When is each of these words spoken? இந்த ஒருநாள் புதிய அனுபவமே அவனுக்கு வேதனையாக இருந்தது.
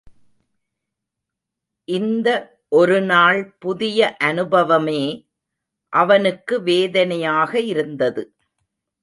இந்த 1.87 2.29
ஒருநாள் 2.69 3.55
புதிய 3.59 4.15
அனுபவமே 4.19 5.03
அவனுக்கு 5.93 6.61
வேதனையாக 6.61 7.59
இருந்தது. 7.59 8.23